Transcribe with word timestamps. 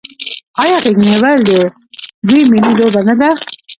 آیا 0.63 0.77
غیږ 0.83 0.97
نیول 1.05 1.37
د 1.49 1.51
دوی 2.27 2.41
ملي 2.51 2.71
لوبه 2.79 3.01
نه 3.07 3.15
ده؟ 3.19 3.29